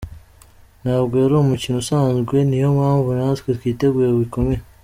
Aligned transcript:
Ntabwo 0.81 1.13
ari 1.25 1.33
umukino 1.37 1.75
usanzwe, 1.83 2.35
ni 2.49 2.57
yo 2.61 2.69
mpamvu 2.77 3.09
natwe 3.17 3.49
twiteguye 3.57 4.09
bikomeye. 4.23 4.61